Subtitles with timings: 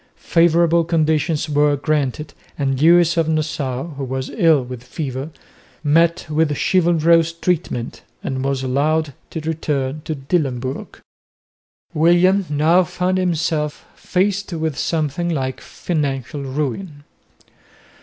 [0.15, 5.29] Favourable conditions were granted and Lewis of Nassau, who was ill with fever,
[5.83, 10.99] met with chivalrous treatment and was allowed to return to Dillenburg.
[11.93, 17.03] William now found himself faced with something like financial ruin.